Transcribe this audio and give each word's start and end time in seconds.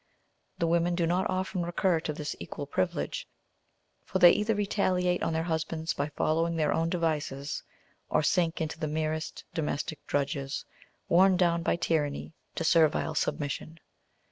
The 0.57 0.65
women 0.65 0.95
do 0.95 1.05
not 1.05 1.29
often 1.29 1.61
recur 1.61 1.99
to 1.99 2.11
this 2.11 2.35
equal 2.39 2.65
privilege, 2.65 3.27
for 4.03 4.17
they 4.17 4.31
either 4.31 4.55
retaliate 4.55 5.21
on 5.21 5.31
their 5.31 5.43
husbands 5.43 5.93
by 5.93 6.09
following 6.09 6.55
their 6.55 6.73
own 6.73 6.89
devices 6.89 7.61
or 8.09 8.23
sink 8.23 8.61
into 8.61 8.79
the 8.79 8.87
merest 8.87 9.43
domestic 9.53 9.99
drudges, 10.07 10.65
worn 11.07 11.37
down 11.37 11.61
by 11.61 11.75
tyranny 11.75 12.33
to 12.55 12.63
servile 12.63 13.13
submission. 13.13 13.77